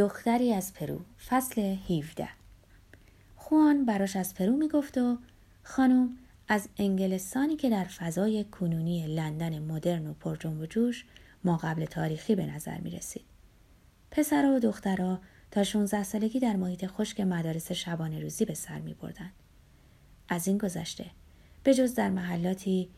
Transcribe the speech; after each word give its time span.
دختری 0.00 0.52
از 0.52 0.74
پرو 0.74 1.00
فصل 1.28 1.60
17 1.60 2.28
خوان 3.36 3.84
براش 3.84 4.16
از 4.16 4.34
پرو 4.34 4.56
می‌گفت 4.56 4.98
و 4.98 5.18
خانم 5.62 6.16
از 6.48 6.68
انگلستانی 6.76 7.56
که 7.56 7.70
در 7.70 7.84
فضای 7.84 8.44
کنونی 8.44 9.06
لندن 9.06 9.58
مدرن 9.58 10.06
و 10.06 10.12
پرجنب 10.12 10.60
و 10.60 10.66
جوش 10.66 11.04
ما 11.44 11.56
قبل 11.56 11.84
تاریخی 11.84 12.34
به 12.34 12.46
نظر 12.46 12.78
می 12.78 12.90
رسید. 12.90 13.24
پسرها 14.10 14.54
و 14.54 14.58
دخترها 14.58 15.20
تا 15.50 15.64
16 15.64 16.02
سالگی 16.02 16.40
در 16.40 16.56
محیط 16.56 16.86
خشک 16.86 17.20
مدارس 17.20 17.72
شبانه 17.72 18.20
روزی 18.20 18.44
به 18.44 18.54
سر 18.54 18.78
می 18.78 18.94
بردن. 18.94 19.30
از 20.28 20.48
این 20.48 20.58
گذشته 20.58 21.06
به 21.62 21.74
جز 21.74 21.94
در 21.94 22.10
محلاتی 22.10 22.88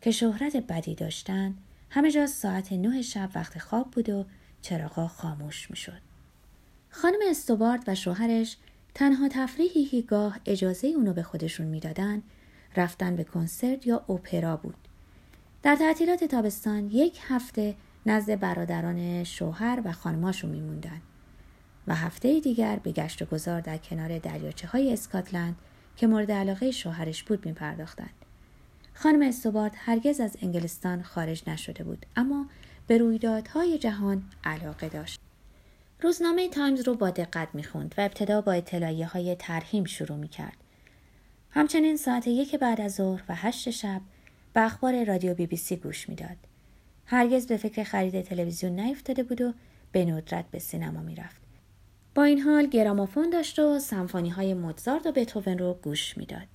که 0.00 0.10
شهرت 0.10 0.56
بدی 0.56 0.94
داشتند 0.94 1.58
همه 1.90 2.10
جا 2.10 2.26
ساعت 2.26 2.72
نه 2.72 3.02
شب 3.02 3.30
وقت 3.34 3.58
خواب 3.58 3.90
بود 3.90 4.08
و 4.08 4.24
چراغا 4.62 5.08
خاموش 5.08 5.70
می 5.70 5.76
شد. 5.76 6.11
خانم 6.94 7.18
استوبارد 7.30 7.84
و 7.86 7.94
شوهرش 7.94 8.56
تنها 8.94 9.28
تفریحی 9.28 9.84
که 9.84 10.02
گاه 10.02 10.40
اجازه 10.46 10.86
اونو 10.88 11.12
به 11.12 11.22
خودشون 11.22 11.66
می‌دادن 11.66 12.22
رفتن 12.76 13.16
به 13.16 13.24
کنسرت 13.24 13.86
یا 13.86 13.96
اپرا 13.96 14.56
بود. 14.56 14.74
در 15.62 15.76
تعطیلات 15.76 16.24
تابستان 16.24 16.90
یک 16.90 17.18
هفته 17.22 17.74
نزد 18.06 18.40
برادران 18.40 19.24
شوهر 19.24 19.82
و 19.84 19.92
خانماشون 19.92 20.50
میموندن 20.50 21.00
و 21.86 21.94
هفته 21.94 22.40
دیگر 22.40 22.76
به 22.76 22.92
گشت 22.92 23.22
و 23.22 23.24
گذار 23.24 23.60
در 23.60 23.76
کنار 23.76 24.18
دریاچه 24.18 24.68
های 24.68 24.92
اسکاتلند 24.92 25.56
که 25.96 26.06
مورد 26.06 26.32
علاقه 26.32 26.70
شوهرش 26.70 27.22
بود 27.22 27.46
می 27.46 27.52
پرداختند. 27.52 28.14
خانم 28.94 29.28
استوبارد 29.28 29.72
هرگز 29.76 30.20
از 30.20 30.36
انگلستان 30.42 31.02
خارج 31.02 31.42
نشده 31.46 31.84
بود 31.84 32.06
اما 32.16 32.46
به 32.86 32.98
رویدادهای 32.98 33.78
جهان 33.78 34.22
علاقه 34.44 34.88
داشت. 34.88 35.20
روزنامه 36.02 36.48
تایمز 36.48 36.80
رو 36.88 36.94
با 36.94 37.10
دقت 37.10 37.48
می‌خوند 37.54 37.94
و 37.98 38.00
ابتدا 38.00 38.40
با 38.40 38.52
اطلاعیه 38.52 39.06
های 39.06 39.34
ترحیم 39.34 39.84
شروع 39.84 40.18
می‌کرد. 40.18 40.56
همچنین 41.50 41.96
ساعت 41.96 42.26
یک 42.26 42.54
بعد 42.56 42.80
از 42.80 42.94
ظهر 42.94 43.22
و 43.28 43.34
هشت 43.34 43.70
شب 43.70 44.00
به 44.52 44.60
اخبار 44.60 45.04
رادیو 45.04 45.34
بی 45.34 45.46
بی 45.46 45.56
سی 45.56 45.76
گوش 45.76 46.08
می‌داد. 46.08 46.36
هرگز 47.06 47.46
به 47.46 47.56
فکر 47.56 47.84
خرید 47.84 48.22
تلویزیون 48.22 48.80
نیفتاده 48.80 49.22
بود 49.22 49.40
و 49.40 49.52
به 49.92 50.04
ندرت 50.04 50.44
به 50.50 50.58
سینما 50.58 51.00
می‌رفت. 51.00 51.40
با 52.14 52.24
این 52.24 52.40
حال 52.40 52.66
گرامافون 52.66 53.30
داشت 53.30 53.58
و 53.58 53.78
سمفونی 53.78 54.30
های 54.30 54.54
موزارت 54.54 55.06
و 55.06 55.12
بتوون 55.12 55.58
رو 55.58 55.78
گوش 55.82 56.18
می‌داد. 56.18 56.48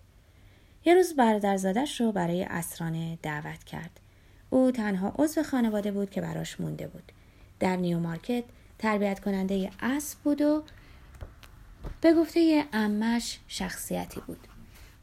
یه 0.86 0.94
روز 0.94 1.16
برادرزادش 1.16 2.02
رو 2.02 2.12
برای 2.12 2.44
اسرانه 2.44 3.18
دعوت 3.24 3.64
کرد. 3.64 4.00
او 4.50 4.72
تنها 4.72 5.14
عضو 5.18 5.44
خانواده 5.44 5.92
بود 5.92 6.10
که 6.10 6.22
براش 6.22 6.60
مونده 6.62 6.88
بود. 6.88 7.12
در 7.60 7.76
نیو 7.76 8.00
مارکت 8.00 8.44
تربیت 8.80 9.20
کننده 9.20 9.70
اسب 9.80 10.20
بود 10.20 10.42
و 10.42 10.64
به 12.02 12.14
گفته 12.14 12.66
امش 12.74 13.40
شخصیتی 13.48 14.22
بود. 14.28 14.48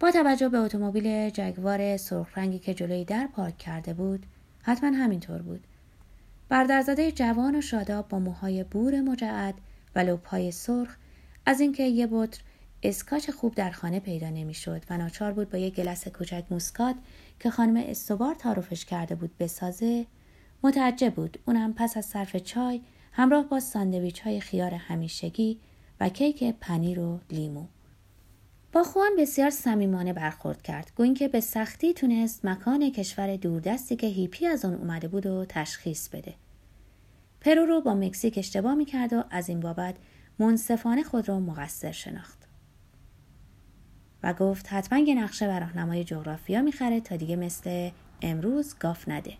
با 0.00 0.10
توجه 0.10 0.48
به 0.48 0.58
اتومبیل 0.58 1.30
جگوار 1.30 1.96
سرخ 1.96 2.38
رنگی 2.38 2.58
که 2.58 2.74
جلوی 2.74 3.04
در 3.04 3.26
پارک 3.26 3.58
کرده 3.58 3.94
بود 3.94 4.26
حتما 4.62 4.90
همینطور 4.90 5.42
بود 5.42 5.64
بردرزاده 6.48 7.12
جوان 7.12 7.56
و 7.56 7.60
شاداب 7.60 8.08
با 8.08 8.18
موهای 8.18 8.64
بور 8.64 9.00
مجعد 9.00 9.54
و 9.94 9.98
لبهای 9.98 10.52
سرخ 10.52 10.96
از 11.46 11.60
اینکه 11.60 11.82
یه 11.82 12.06
بطر 12.06 12.40
اسکاچ 12.82 13.30
خوب 13.30 13.54
در 13.54 13.70
خانه 13.70 14.00
پیدا 14.00 14.30
نمی‌شد 14.30 14.82
و 14.90 14.98
ناچار 14.98 15.32
بود 15.32 15.50
با 15.50 15.58
یک 15.58 15.74
گیلاس 15.74 16.08
کوچک 16.08 16.44
موسکات 16.50 16.96
که 17.40 17.50
خانم 17.50 17.84
استوبار 17.86 18.34
تعارفش 18.34 18.84
کرده 18.84 19.14
بود 19.14 19.38
بسازه 19.38 20.06
متعجب 20.62 21.14
بود 21.14 21.38
اونم 21.46 21.74
پس 21.74 21.96
از 21.96 22.06
صرف 22.06 22.36
چای 22.36 22.80
همراه 23.16 23.44
با 23.44 23.60
ساندویچ 23.60 24.20
های 24.20 24.40
خیار 24.40 24.74
همیشگی 24.74 25.58
و 26.00 26.08
کیک 26.08 26.44
پنیر 26.44 27.00
و 27.00 27.20
لیمو. 27.30 27.66
با 28.72 28.84
خوان 28.84 29.10
بسیار 29.18 29.50
صمیمانه 29.50 30.12
برخورد 30.12 30.62
کرد. 30.62 30.92
گوین 30.96 31.14
که 31.14 31.28
به 31.28 31.40
سختی 31.40 31.92
تونست 31.92 32.44
مکان 32.44 32.90
کشور 32.90 33.36
دوردستی 33.36 33.96
که 33.96 34.06
هیپی 34.06 34.46
از 34.46 34.64
آن 34.64 34.74
اومده 34.74 35.08
بود 35.08 35.26
و 35.26 35.44
تشخیص 35.48 36.08
بده. 36.08 36.34
پرو 37.40 37.66
رو 37.66 37.80
با 37.80 37.94
مکزیک 37.94 38.38
اشتباه 38.38 38.74
می‌کرد 38.74 39.12
و 39.12 39.24
از 39.30 39.48
این 39.48 39.60
بابت 39.60 39.94
منصفانه 40.38 41.02
خود 41.02 41.28
را 41.28 41.40
مقصر 41.40 41.92
شناخت. 41.92 42.38
و 44.22 44.34
گفت 44.34 44.72
حتما 44.72 44.98
یه 44.98 45.14
نقشه 45.14 45.48
و 45.48 45.50
راهنمای 45.50 46.04
جغرافیا 46.04 46.62
می‌خره 46.62 47.00
تا 47.00 47.16
دیگه 47.16 47.36
مثل 47.36 47.90
امروز 48.22 48.74
گاف 48.78 49.08
نده. 49.08 49.34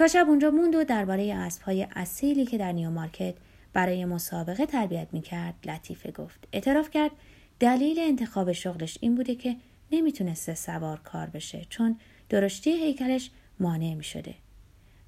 تا 0.00 0.08
شب 0.08 0.26
اونجا 0.28 0.50
موند 0.50 0.74
و 0.74 0.84
درباره 0.84 1.34
اسبهای 1.34 1.86
اصیلی 1.96 2.46
که 2.46 2.58
در 2.58 2.72
نیو 2.72 2.90
مارکت 2.90 3.34
برای 3.72 4.04
مسابقه 4.04 4.66
تربیت 4.66 5.08
می‌کرد 5.12 5.54
لطیفه 5.64 6.10
گفت. 6.10 6.48
اعتراف 6.52 6.90
کرد 6.90 7.10
دلیل 7.58 7.98
انتخاب 7.98 8.52
شغلش 8.52 8.98
این 9.00 9.14
بوده 9.14 9.34
که 9.34 9.56
نمی‌تونسته 9.92 10.54
سوار 10.54 11.00
کار 11.04 11.26
بشه 11.26 11.66
چون 11.68 11.96
درشتی 12.28 12.70
هیکلش 12.70 13.30
مانع 13.58 13.94
می‌شده. 13.94 14.34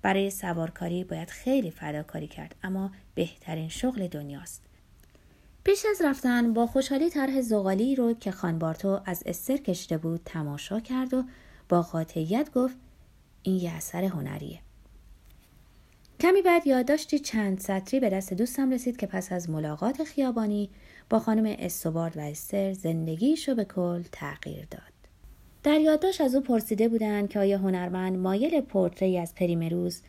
برای 0.02 0.30
سوارکاری 0.30 1.04
باید 1.04 1.30
خیلی 1.30 1.70
فداکاری 1.70 2.26
کرد 2.26 2.54
اما 2.62 2.90
بهترین 3.14 3.68
شغل 3.68 4.06
دنیاست. 4.06 4.62
پیش 5.64 5.86
از 5.90 6.02
رفتن 6.04 6.52
با 6.52 6.66
خوشحالی 6.66 7.10
طرح 7.10 7.40
زغالی 7.40 7.96
رو 7.96 8.14
که 8.14 8.30
خانبارتو 8.30 9.00
از 9.06 9.22
استر 9.26 9.56
کشته 9.56 9.98
بود 9.98 10.20
تماشا 10.24 10.80
کرد 10.80 11.14
و 11.14 11.24
با 11.68 11.82
قاطعیت 11.82 12.52
گفت 12.54 12.76
این 13.42 13.56
یه 13.56 13.72
اثر 13.72 14.04
هنریه. 14.04 14.58
کمی 16.22 16.42
بعد 16.42 16.66
یادداشتی 16.66 17.18
چند 17.18 17.58
سطری 17.58 18.00
به 18.00 18.10
دست 18.10 18.34
دوستم 18.34 18.70
رسید 18.70 18.96
که 18.96 19.06
پس 19.06 19.32
از 19.32 19.50
ملاقات 19.50 20.04
خیابانی 20.04 20.70
با 21.10 21.18
خانم 21.18 21.56
استوبارد 21.58 22.16
و 22.16 22.20
استر 22.20 22.72
زندگیشو 22.72 23.54
به 23.54 23.64
کل 23.64 24.02
تغییر 24.12 24.66
داد. 24.70 24.92
در 25.62 25.80
یادداشت 25.80 26.20
از 26.20 26.34
او 26.34 26.40
پرسیده 26.40 26.88
بودند 26.88 27.28
که 27.28 27.38
آیا 27.38 27.58
هنرمند 27.58 28.18
مایل 28.18 28.60
پورتری 28.60 29.18
از 29.18 29.34
پریمروز 29.34 30.00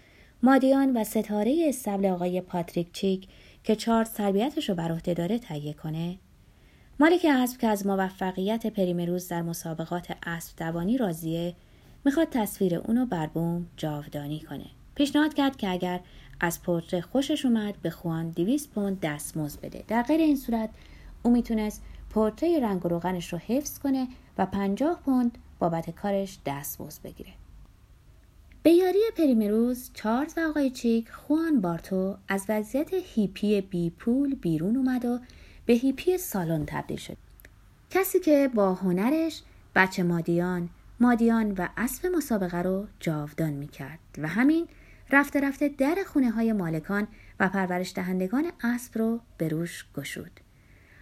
مادیان 0.43 0.97
و 0.97 1.03
ستاره 1.03 1.65
استبل 1.67 2.05
آقای 2.05 2.41
پاتریک 2.41 2.91
چیک 2.91 3.27
که 3.63 3.75
چارت 3.75 4.13
تربیتش 4.13 4.69
رو 4.69 4.75
بر 4.75 4.91
عهده 4.91 5.13
داره 5.13 5.39
تهیه 5.39 5.73
کنه 5.73 6.17
مالک 6.99 7.25
اسب 7.29 7.59
که 7.59 7.67
از 7.67 7.87
موفقیت 7.87 8.67
پریمروز 8.67 9.27
در 9.27 9.41
مسابقات 9.41 10.07
اسب 10.25 10.57
دوانی 10.57 10.97
راضیه 10.97 11.55
می‌خواد 12.05 12.27
تصویر 12.31 12.75
اونو 12.75 13.05
بر 13.05 13.27
بوم 13.27 13.67
جاودانی 13.77 14.39
کنه 14.39 14.65
پیشنهاد 14.95 15.33
کرد 15.33 15.55
که 15.55 15.69
اگر 15.69 15.99
از 16.39 16.61
پورتره 16.61 17.01
خوشش 17.01 17.45
اومد 17.45 17.75
به 17.81 17.89
خوان 17.89 18.29
200 18.29 18.71
پوند 18.71 18.99
دستمزد 18.99 19.61
بده. 19.61 19.83
در 19.87 20.01
غیر 20.01 20.21
این 20.21 20.35
صورت 20.35 20.69
او 21.23 21.31
می‌تونست 21.31 21.81
پورتره 22.09 22.59
رنگ 22.59 22.85
و 22.85 22.89
روغنش 22.89 23.33
رو 23.33 23.39
حفظ 23.39 23.79
کنه 23.79 24.07
و 24.37 24.45
50 24.45 24.99
پوند 25.05 25.37
بابت 25.59 25.89
کارش 25.89 26.39
دستمزد 26.45 27.01
بگیره. 27.01 27.31
به 28.63 28.71
یاری 28.71 28.99
پریمروز 29.17 29.89
چارلز 29.93 30.33
و 30.37 30.41
آقای 30.49 30.69
چیک 30.69 31.09
خوان 31.09 31.61
بارتو 31.61 32.17
از 32.27 32.45
وضعیت 32.49 32.89
هیپی 32.93 33.61
بی 33.61 33.89
پول 33.89 34.35
بیرون 34.35 34.77
اومد 34.77 35.05
و 35.05 35.19
به 35.65 35.73
هیپی 35.73 36.17
سالن 36.17 36.63
تبدیل 36.67 36.97
شد. 36.97 37.17
کسی 37.89 38.19
که 38.19 38.49
با 38.53 38.73
هنرش 38.73 39.41
بچه 39.75 40.03
مادیان 40.03 40.69
مادیان 40.99 41.51
و 41.51 41.67
اسب 41.77 42.07
مسابقه 42.15 42.61
رو 42.61 42.87
جاودان 42.99 43.53
می 43.53 43.67
کرد 43.67 43.99
و 44.17 44.27
همین 44.27 44.67
رفته 45.13 45.41
رفته 45.41 45.69
در 45.69 45.95
خونه 46.07 46.31
های 46.31 46.53
مالکان 46.53 47.07
و 47.39 47.49
پرورش 47.49 47.93
دهندگان 47.93 48.51
اسب 48.63 48.97
رو 48.97 49.19
به 49.37 49.47
روش 49.47 49.85
گشود. 49.95 50.39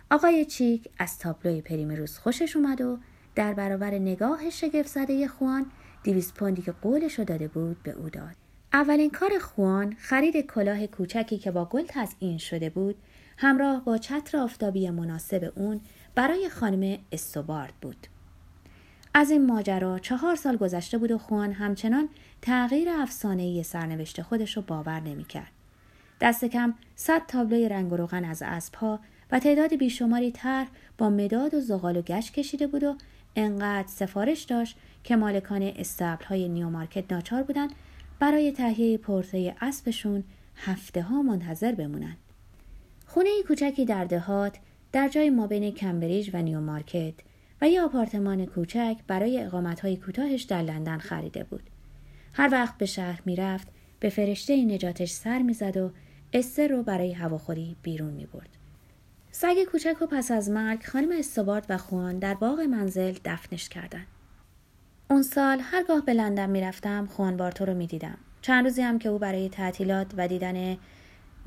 آقای 0.09 0.45
چیک 0.45 0.89
از 0.97 1.19
تابلوی 1.19 1.61
پریمروز 1.61 2.17
خوشش 2.17 2.55
اومد 2.55 2.81
و 2.81 2.97
در 3.35 3.53
برابر 3.53 3.91
نگاه 3.91 4.49
شگفت 4.49 4.88
زده 4.88 5.27
خوان 5.27 5.66
دیویس 6.03 6.33
پوندی 6.33 6.61
که 6.61 6.72
قولش 6.72 7.19
رو 7.19 7.25
داده 7.25 7.47
بود 7.47 7.83
به 7.83 7.91
او 7.91 8.09
داد. 8.09 8.35
اولین 8.73 9.09
کار 9.09 9.39
خوان 9.39 9.95
خرید 9.99 10.45
کلاه 10.47 10.88
کوچکی 10.88 11.38
که 11.38 11.51
با 11.51 11.66
گل 11.66 11.85
تزئین 11.88 12.38
شده 12.38 12.69
بود 12.69 12.95
همراه 13.38 13.85
با 13.85 13.97
چتر 13.97 14.37
آفتابی 14.37 14.90
مناسب 14.90 15.53
اون 15.55 15.81
برای 16.16 16.49
خانم 16.49 16.99
استوبارد 17.11 17.73
بود. 17.81 18.07
از 19.13 19.31
این 19.31 19.46
ماجرا 19.46 19.99
چهار 19.99 20.35
سال 20.35 20.58
گذشته 20.58 20.97
بود 20.97 21.11
و 21.11 21.17
خوان 21.17 21.52
همچنان 21.52 22.09
تغییر 22.41 22.90
افسانه‌ای 22.90 23.63
سرنوشت 23.63 24.22
خودش 24.22 24.58
رو 24.58 24.63
باور 24.67 24.99
نمی‌کرد. 24.99 25.52
دست 26.22 26.46
کم 26.46 26.73
صد 26.96 27.25
تابلوی 27.28 27.69
رنگ 27.69 27.93
و 27.93 27.97
روغن 27.97 28.25
از 28.25 28.41
اسبها 28.41 28.99
و 29.31 29.40
تعداد 29.40 29.75
بیشماری 29.75 30.31
طرح 30.31 30.67
با 30.97 31.09
مداد 31.09 31.53
و 31.53 31.59
زغال 31.59 31.97
و 31.97 32.02
گچ 32.02 32.34
کشیده 32.34 32.67
بود 32.67 32.84
و 32.84 32.96
انقدر 33.35 33.87
سفارش 33.87 34.43
داشت 34.43 34.78
که 35.03 35.16
مالکان 35.16 35.61
اصطبل 35.76 36.26
های 36.25 36.49
نیو 36.49 36.69
مارکت 36.69 37.11
ناچار 37.14 37.43
بودند 37.43 37.72
برای 38.19 38.52
تهیه 38.52 38.97
پرتره 38.97 39.55
اسبشون 39.61 40.23
هفته 40.55 41.02
ها 41.02 41.22
منتظر 41.22 41.72
بمونند. 41.72 42.17
خونه 43.07 43.29
کوچکی 43.47 43.85
در 43.85 44.05
دهات 44.05 44.57
در 44.91 45.09
جای 45.09 45.29
مابین 45.29 45.72
کمبریج 45.72 46.29
و 46.34 46.41
نیو 46.41 46.59
مارکت 46.59 47.14
و 47.61 47.69
یه 47.69 47.81
آپارتمان 47.81 48.46
کوچک 48.46 48.97
برای 49.08 49.49
های 49.84 49.97
کوتاهش 49.97 50.41
در 50.41 50.61
لندن 50.61 50.97
خریده 50.97 51.43
بود. 51.43 51.69
هر 52.34 52.49
وقت 52.52 52.78
به 52.78 52.85
شهر 52.85 53.22
می‌رفت 53.25 53.67
به 53.99 54.09
فرشته 54.09 54.66
نجاتش 54.66 55.11
سر 55.11 55.41
می‌زد 55.41 55.78
و 55.78 55.91
استر 56.34 56.67
رو 56.67 56.84
برای 56.84 57.13
هواخوری 57.13 57.75
بیرون 57.81 58.13
می 58.13 58.25
برد. 58.25 58.49
سگ 59.31 59.63
کوچک 59.72 60.02
و 60.02 60.05
پس 60.05 60.31
از 60.31 60.49
مرگ 60.49 60.85
خانم 60.85 61.11
استوارد 61.19 61.66
و 61.69 61.78
خوان 61.78 62.19
در 62.19 62.34
باغ 62.34 62.59
منزل 62.59 63.13
دفنش 63.25 63.69
کردند. 63.69 64.07
اون 65.09 65.22
سال 65.22 65.59
هرگاه 65.61 66.05
به 66.05 66.14
لندن 66.14 66.49
می‌رفتم 66.49 67.05
خوان 67.05 67.37
بارتو 67.37 67.66
رو 67.66 67.73
می‌دیدم 67.73 68.17
چند 68.41 68.64
روزی 68.66 68.81
هم 68.81 68.99
که 68.99 69.09
او 69.09 69.19
برای 69.19 69.49
تعطیلات 69.49 70.14
و 70.17 70.28
دیدن 70.28 70.78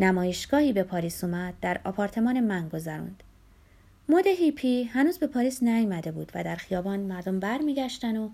نمایشگاهی 0.00 0.72
به 0.72 0.82
پاریس 0.82 1.25
اومد 1.25 1.55
در 1.60 1.81
آپارتمان 1.84 2.40
من 2.40 2.69
گذروند 2.69 3.22
مد 4.09 4.27
هیپی 4.27 4.85
هنوز 4.85 5.19
به 5.19 5.27
پاریس 5.27 5.62
نیامده 5.62 6.12
بود 6.12 6.33
و 6.35 6.45
در 6.45 6.56
خیابان 6.56 7.01
مردم 7.01 7.41
برمیگشتن 7.41 8.17
و 8.17 8.31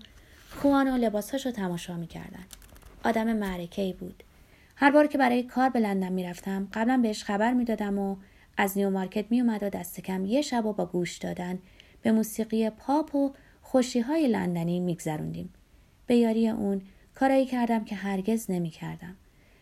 اون 0.49 0.93
و 0.93 0.97
لباسهاش 0.97 1.45
رو 1.45 1.51
تماشا 1.51 1.97
می‌کردن 1.97 2.45
آدم 3.03 3.33
معرکه 3.33 3.95
بود 3.99 4.23
هر 4.75 4.91
بار 4.91 5.07
که 5.07 5.17
برای 5.17 5.43
کار 5.43 5.69
به 5.69 5.79
لندن 5.79 6.13
می‌رفتم 6.13 6.67
قبلا 6.73 6.97
بهش 6.97 7.23
خبر 7.23 7.53
می‌دادم 7.53 7.99
و 7.99 8.15
از 8.57 8.77
نیو 8.77 8.89
مارکت 8.89 9.25
میومد 9.29 9.63
و 9.63 9.69
دست 9.69 10.01
کم 10.01 10.25
یه 10.25 10.41
شب 10.41 10.65
رو 10.65 10.73
با 10.73 10.85
گوش 10.85 11.17
دادن 11.17 11.59
به 12.01 12.11
موسیقی 12.11 12.69
پاپ 12.69 13.15
و 13.15 13.33
خوشی 13.61 13.99
های 13.99 14.27
لندنی 14.27 14.79
میگذروندیم. 14.79 15.53
به 16.07 16.15
یاری 16.15 16.49
اون 16.49 16.81
کارایی 17.15 17.45
کردم 17.45 17.85
که 17.85 17.95
هرگز 17.95 18.51
نمی 18.51 18.69
کردم. 18.69 19.15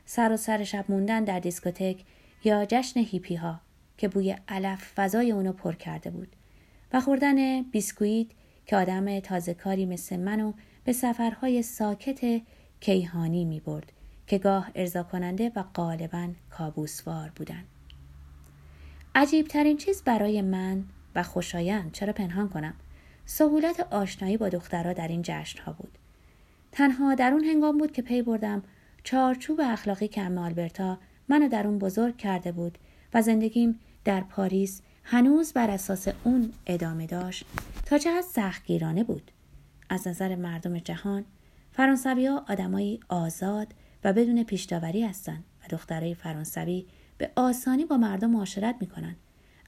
سراسر 0.05 0.63
شب 0.63 0.85
موندن 0.89 1.23
در 1.23 1.39
دیسکوتک 1.39 1.97
یا 2.43 2.65
جشن 2.65 2.99
هیپی 2.99 3.35
ها 3.35 3.59
که 3.99 4.07
بوی 4.07 4.35
علف 4.47 4.91
فضای 4.95 5.31
اونو 5.31 5.53
پر 5.53 5.73
کرده 5.73 6.09
بود 6.09 6.35
و 6.93 7.01
خوردن 7.01 7.61
بیسکویت 7.61 8.27
که 8.65 8.77
آدم 8.77 9.19
تازه 9.19 9.53
کاری 9.53 9.85
مثل 9.85 10.19
منو 10.19 10.53
به 10.83 10.93
سفرهای 10.93 11.61
ساکت 11.61 12.41
کیهانی 12.79 13.45
می 13.45 13.59
برد 13.59 13.91
که 14.27 14.37
گاه 14.37 14.71
ارضا 14.75 15.03
کننده 15.03 15.51
و 15.55 15.63
غالبا 15.75 16.29
کابوسوار 16.49 17.31
بودن. 17.35 17.63
عجیب 19.15 19.47
ترین 19.47 19.77
چیز 19.77 20.03
برای 20.03 20.41
من 20.41 20.83
و 21.15 21.23
خوشایند 21.23 21.91
چرا 21.91 22.13
پنهان 22.13 22.49
کنم 22.49 22.73
سهولت 23.25 23.79
آشنایی 23.79 24.37
با 24.37 24.49
دخترها 24.49 24.93
در 24.93 25.07
این 25.07 25.21
جشن 25.23 25.63
ها 25.63 25.73
بود. 25.73 25.97
تنها 26.71 27.15
در 27.15 27.31
اون 27.31 27.43
هنگام 27.43 27.77
بود 27.77 27.91
که 27.91 28.01
پی 28.01 28.21
بردم 28.21 28.63
چارچوب 29.03 29.61
اخلاقی 29.63 30.07
که 30.07 30.21
ام 30.21 30.37
آلبرتا 30.37 30.97
منو 31.29 31.47
در 31.47 31.67
اون 31.67 31.79
بزرگ 31.79 32.17
کرده 32.17 32.51
بود 32.51 32.77
و 33.13 33.21
زندگیم 33.21 33.79
در 34.03 34.21
پاریس 34.21 34.81
هنوز 35.03 35.53
بر 35.53 35.69
اساس 35.69 36.07
اون 36.23 36.53
ادامه 36.65 37.05
داشت 37.05 37.45
تا 37.85 37.97
چقدر 37.97 38.21
سختگیرانه 38.21 39.03
بود. 39.03 39.31
از 39.89 40.07
نظر 40.07 40.35
مردم 40.35 40.79
جهان 40.79 41.25
فرانسوی 41.71 42.25
ها 42.25 42.45
آدمایی 42.49 42.99
آزاد 43.09 43.73
و 44.03 44.13
بدون 44.13 44.43
پیشداوری 44.43 45.03
هستند 45.03 45.43
و 45.63 45.67
دخترای 45.69 46.15
فرانسوی 46.15 46.85
به 47.17 47.31
آسانی 47.35 47.85
با 47.85 47.97
مردم 47.97 48.29
معاشرت 48.29 48.75
می‌کنن 48.81 49.15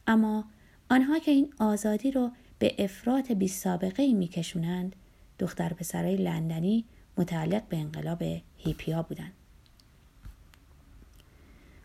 اما 0.08 0.46
آنها 0.90 1.20
که 1.20 1.32
این 1.32 1.54
آزادی 1.60 2.12
رو 2.12 2.32
به 2.60 2.76
افراط 2.80 3.32
بی 3.32 3.48
سابقه 3.48 4.04
ای 4.04 4.14
میکشونند 4.14 4.96
دختر 5.40 5.74
پسرای 5.74 6.16
لندنی 6.16 6.86
متعلق 7.18 7.64
به 7.68 7.78
انقلاب 7.78 8.24
هیپیا 8.58 9.02
بودند. 9.02 9.34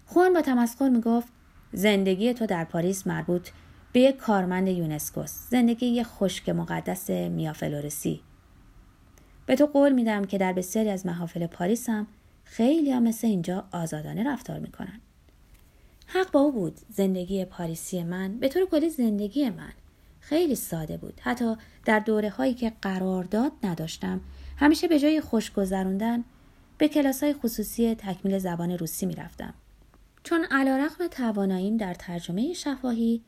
خوان 0.07 0.33
با 0.33 0.43
تمسخر 0.43 0.89
می‌گفت 0.89 1.29
زندگی 1.73 2.35
تو 2.35 2.47
در 2.47 2.65
پاریس 2.65 3.07
مربوط 3.07 3.49
به 3.93 4.01
یک 4.01 4.17
کارمند 4.17 4.69
یونسکوس 4.69 5.33
زندگی 5.51 5.87
یک 5.87 6.07
خشک 6.07 6.49
مقدس 6.49 7.11
میافلورسی. 7.11 8.21
به 9.47 9.57
تو 9.57 9.67
قول 9.67 9.93
میدم 9.93 10.25
که 10.25 10.39
در 10.39 10.53
بسیاری 10.53 10.89
از 10.89 11.07
محافل 11.07 11.47
پاریس 11.47 11.89
هم 11.89 12.07
خیلی 12.45 12.91
هم 12.91 13.03
مثل 13.03 13.27
اینجا 13.27 13.65
آزادانه 13.73 14.33
رفتار 14.33 14.59
می‌کنن. 14.59 15.01
حق 16.07 16.31
با 16.31 16.41
او 16.41 16.53
بود. 16.53 16.81
زندگی 16.89 17.45
پاریسی 17.45 18.03
من 18.03 18.39
به 18.39 18.49
طور 18.49 18.67
کلی 18.67 18.91
زندگی 18.91 19.51
من 19.51 19.73
خیلی 20.21 20.55
ساده 20.55 20.97
بود. 20.97 21.21
حتی 21.23 21.55
در 21.85 21.99
دوره 21.99 22.31
هایی 22.31 22.55
که 22.55 22.73
قرارداد 22.83 23.53
نداشتم 23.63 24.21
همیشه 24.57 24.89
به 24.89 24.99
جای 24.99 25.21
خوش 25.21 25.53
گذروندن 25.53 26.25
به 26.79 26.89
کلاس 26.89 27.23
های 27.23 27.33
خصوصی 27.33 27.95
تکمیل 27.95 28.39
زبان 28.39 28.71
روسی 28.71 29.07
می‌رفتم. 29.07 29.55
چون 30.27 30.47
علا 30.51 30.77
رقم 30.77 31.07
تواناییم 31.07 31.77
در 31.77 31.95
ترجمه 31.95 32.53
شفاهی 32.53 33.23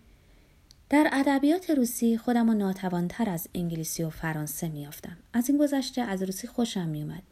در 0.90 1.10
ادبیات 1.12 1.70
روسی 1.70 2.18
خودم 2.18 2.48
و 2.48 2.54
ناتوانتر 2.54 3.30
از 3.30 3.48
انگلیسی 3.54 4.02
و 4.02 4.10
فرانسه 4.10 4.68
میافتم 4.68 5.16
از 5.32 5.50
این 5.50 5.58
گذشته 5.58 6.02
از 6.02 6.22
روسی 6.22 6.46
خوشم 6.46 6.88
میومد 6.88 7.22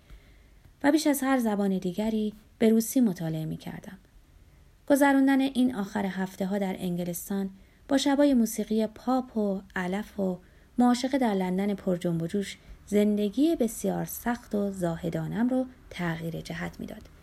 و 0.83 0.93
بیش 0.93 1.07
از 1.07 1.23
هر 1.23 1.39
زبان 1.39 1.79
دیگری 1.79 2.33
به 2.59 2.69
روسی 2.69 3.01
مطالعه 3.01 3.45
می 3.45 3.57
کردم. 3.57 3.99
گذراندن 4.89 5.41
این 5.41 5.75
آخر 5.75 6.07
هفته 6.07 6.47
ها 6.47 6.59
در 6.59 6.77
انگلستان 6.79 7.51
با 7.89 7.99
شبای 7.99 8.35
موسیقی 8.35 8.87
پاپ 8.87 9.37
و 9.37 9.63
علف 9.77 10.21
و 10.21 10.39
معاشقه 10.79 11.19
در 11.19 11.35
لندن 11.35 11.75
پر 11.75 11.97
جنب 11.97 12.23
و 12.23 12.27
جوش 12.27 12.59
زندگی 12.87 13.57
بسیار 13.57 14.05
سخت 14.05 14.55
و 14.55 14.71
زاهدانم 14.71 15.49
رو 15.49 15.67
تغییر 15.91 16.41
جهت 16.41 16.81
می‌داد. 16.81 17.16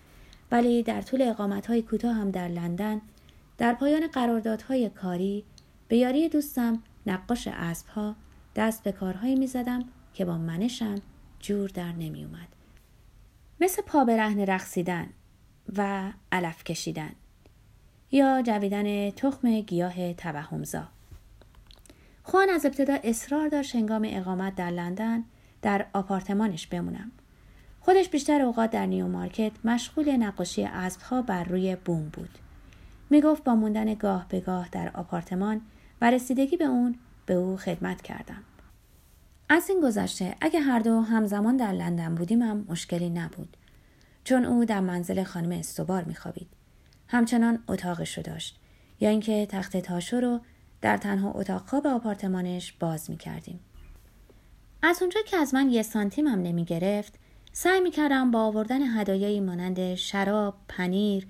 ولی 0.53 0.83
در 0.83 1.01
طول 1.01 1.21
اقامت 1.21 1.67
های 1.67 1.81
کوتاه 1.81 2.15
هم 2.15 2.31
در 2.31 2.47
لندن 2.47 3.01
در 3.57 3.73
پایان 3.73 4.07
قراردادهای 4.07 4.89
کاری 4.89 5.43
به 5.87 5.97
یاری 5.97 6.29
دوستم 6.29 6.83
نقاش 7.05 7.47
اسب 7.51 7.87
ها 7.87 8.15
دست 8.55 8.83
به 8.83 8.91
کارهایی 8.91 9.35
می 9.35 9.47
زدم 9.47 9.85
که 10.13 10.25
با 10.25 10.37
منشم 10.37 11.01
جور 11.39 11.69
در 11.69 11.91
نمی 11.91 12.23
اومد. 12.23 12.47
مثل 13.61 13.81
پا 13.81 14.05
به 14.05 14.17
رهن 14.17 14.39
رقصیدن 14.39 15.09
و 15.77 16.11
علف 16.31 16.63
کشیدن 16.63 17.11
یا 18.11 18.41
جویدن 18.41 19.09
تخم 19.09 19.59
گیاه 19.61 20.13
توهمزا 20.13 20.87
خوان 22.23 22.49
از 22.49 22.65
ابتدا 22.65 22.97
اصرار 23.03 23.47
داشت 23.47 23.75
هنگام 23.75 24.07
اقامت 24.09 24.55
در 24.55 24.69
لندن 24.69 25.23
در 25.61 25.85
آپارتمانش 25.93 26.67
بمونم 26.67 27.11
خودش 27.85 28.09
بیشتر 28.09 28.41
اوقات 28.41 28.71
در 28.71 28.85
نیو 28.85 29.07
مارکت 29.07 29.51
مشغول 29.63 30.11
نقاشی 30.17 30.63
اسبها 30.63 31.21
بر 31.21 31.43
روی 31.43 31.75
بوم 31.75 32.09
بود. 32.09 32.29
می‌گفت 33.09 33.43
با 33.43 33.55
موندن 33.55 33.93
گاه 33.93 34.25
به 34.29 34.39
گاه 34.39 34.69
در 34.71 34.91
آپارتمان 34.93 35.61
و 36.01 36.11
رسیدگی 36.11 36.57
به 36.57 36.65
اون 36.65 36.95
به 37.25 37.33
او 37.33 37.57
خدمت 37.57 38.01
کردم. 38.01 38.43
از 39.49 39.69
این 39.69 39.81
گذشته 39.81 40.35
اگه 40.41 40.59
هر 40.59 40.79
دو 40.79 41.01
همزمان 41.01 41.57
در 41.57 41.71
لندن 41.71 42.15
بودیم 42.15 42.41
هم 42.41 42.65
مشکلی 42.69 43.09
نبود. 43.09 43.57
چون 44.23 44.45
او 44.45 44.65
در 44.65 44.79
منزل 44.79 45.23
خانم 45.23 45.51
استوبار 45.51 46.03
میخوابید. 46.03 46.47
همچنان 47.07 47.63
اتاقش 47.67 48.17
رو 48.17 48.23
داشت. 48.23 48.59
یا 48.99 49.09
اینکه 49.09 49.45
تخت 49.45 49.77
تاشو 49.77 50.19
رو 50.19 50.39
در 50.81 50.97
تنها 50.97 51.31
اتاق 51.31 51.67
خواب 51.69 51.87
آپارتمانش 51.87 52.71
باز 52.71 53.09
می 53.09 53.17
کردیم. 53.17 53.59
از 54.81 55.01
اونجا 55.01 55.19
که 55.25 55.37
از 55.37 55.53
من 55.53 55.69
یه 55.69 55.81
سانتیم 55.81 56.27
هم 56.27 56.41
نمی 56.41 56.65
گرفت 56.65 57.19
سعی 57.55 57.81
می 57.81 57.91
کردم 57.91 58.31
با 58.31 58.39
آوردن 58.39 58.81
هدایایی 58.81 59.39
مانند 59.39 59.95
شراب، 59.95 60.55
پنیر 60.67 61.27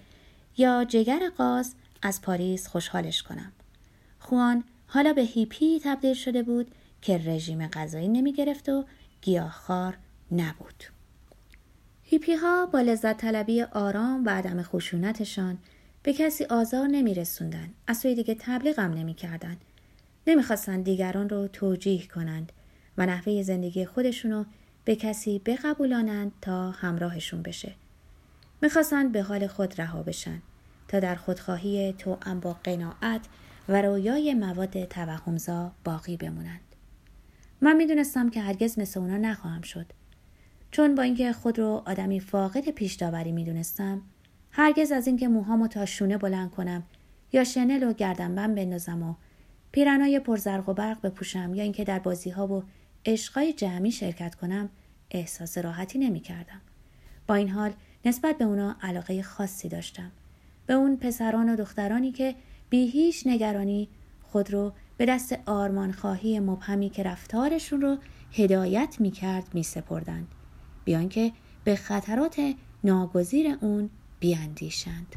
یا 0.57 0.85
جگر 0.85 1.29
قاز 1.37 1.75
از 2.01 2.21
پاریس 2.21 2.67
خوشحالش 2.67 3.23
کنم. 3.23 3.51
خوان 4.19 4.63
حالا 4.87 5.13
به 5.13 5.21
هیپی 5.21 5.79
تبدیل 5.83 6.13
شده 6.13 6.43
بود 6.43 6.71
که 7.01 7.17
رژیم 7.17 7.67
غذایی 7.67 8.07
نمی 8.07 8.33
گرفت 8.33 8.69
و 8.69 8.85
گیاهخوار 9.21 9.97
نبود. 10.31 10.83
هیپی 12.03 12.33
ها 12.33 12.65
با 12.65 12.81
لذت 12.81 13.17
طلبی 13.17 13.61
آرام 13.61 14.25
و 14.25 14.29
عدم 14.29 14.63
خشونتشان 14.63 15.57
به 16.03 16.13
کسی 16.13 16.45
آزار 16.45 16.87
نمی 16.87 17.13
رسوندن. 17.13 17.69
از 17.87 17.97
سوی 17.97 18.15
دیگه 18.15 18.35
تبلیغم 18.39 18.93
نمی 18.93 19.13
کردن. 19.13 19.57
نمی 20.27 20.43
دیگران 20.83 21.29
رو 21.29 21.47
توجیه 21.47 22.07
کنند 22.07 22.51
و 22.97 23.05
نحوه 23.05 23.43
زندگی 23.43 23.85
خودشونو 23.85 24.45
به 24.85 24.95
کسی 24.95 25.39
بقبولانند 25.39 26.31
تا 26.41 26.71
همراهشون 26.71 27.41
بشه. 27.41 27.75
می‌خواستند 28.61 29.11
به 29.11 29.21
حال 29.21 29.47
خود 29.47 29.81
رها 29.81 30.03
بشن 30.03 30.41
تا 30.87 30.99
در 30.99 31.15
خودخواهی 31.15 31.93
توأم 31.93 32.39
با 32.39 32.53
قناعت 32.63 33.21
و 33.69 33.81
رویای 33.81 34.33
مواد 34.33 34.85
توهمزا 34.85 35.71
باقی 35.83 36.17
بمونند. 36.17 36.59
من 37.61 37.75
می‌دونستم 37.75 38.29
که 38.29 38.41
هرگز 38.41 38.79
مثل 38.79 38.99
اونا 38.99 39.17
نخواهم 39.17 39.61
شد. 39.61 39.85
چون 40.71 40.95
با 40.95 41.03
اینکه 41.03 41.33
خود 41.33 41.59
رو 41.59 41.83
آدمی 41.85 42.19
فاقد 42.19 42.69
پیش 42.69 42.93
داوری 42.93 43.31
می‌دونستم 43.31 44.01
هرگز 44.51 44.91
از 44.91 45.07
اینکه 45.07 45.27
موهامو 45.27 45.67
تا 45.67 45.85
شونه 45.85 46.17
بلند 46.17 46.51
کنم 46.51 46.83
یا 47.33 47.43
شنل 47.43 47.83
و 47.83 47.93
گردنبند 47.93 48.55
بندازم 48.55 49.03
و 49.03 49.15
پیرنای 49.71 50.19
پرزرق 50.19 50.69
و 50.69 50.73
برق 50.73 51.01
بپوشم 51.01 51.55
یا 51.55 51.63
اینکه 51.63 51.83
در 51.83 51.99
بازی 51.99 52.29
ها 52.29 52.47
و 52.47 52.63
عشقای 53.05 53.53
جمعی 53.53 53.91
شرکت 53.91 54.35
کنم 54.35 54.69
احساس 55.11 55.57
راحتی 55.57 55.99
نمی 55.99 56.19
کردم. 56.19 56.61
با 57.27 57.35
این 57.35 57.49
حال 57.49 57.73
نسبت 58.05 58.37
به 58.37 58.45
اونا 58.45 58.75
علاقه 58.81 59.23
خاصی 59.23 59.69
داشتم. 59.69 60.11
به 60.65 60.73
اون 60.73 60.97
پسران 60.97 61.49
و 61.49 61.55
دخترانی 61.55 62.11
که 62.11 62.35
بی 62.69 62.87
هیچ 62.87 63.27
نگرانی 63.27 63.87
خود 64.23 64.53
رو 64.53 64.73
به 64.97 65.05
دست 65.05 65.39
آرمان 65.45 65.91
خواهی 65.91 66.39
مبهمی 66.39 66.89
که 66.89 67.03
رفتارشون 67.03 67.81
رو 67.81 67.97
هدایت 68.33 68.95
می 68.99 69.11
کرد 69.11 69.47
می 69.53 69.63
سپردند. 69.63 70.27
بیان 70.85 71.09
که 71.09 71.31
به 71.63 71.75
خطرات 71.75 72.53
ناگزیر 72.83 73.57
اون 73.61 73.89
بیاندیشند 74.19 75.15